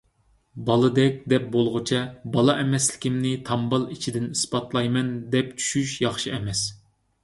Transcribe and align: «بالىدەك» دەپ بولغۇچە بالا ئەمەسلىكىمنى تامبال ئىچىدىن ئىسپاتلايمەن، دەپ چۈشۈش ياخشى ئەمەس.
«بالىدەك» 0.69 1.19
دەپ 1.33 1.45
بولغۇچە 1.57 2.01
بالا 2.37 2.57
ئەمەسلىكىمنى 2.63 3.37
تامبال 3.53 3.89
ئىچىدىن 3.93 4.29
ئىسپاتلايمەن، 4.35 5.17
دەپ 5.39 5.57
چۈشۈش 5.63 5.99
ياخشى 6.11 6.39
ئەمەس. 6.39 6.71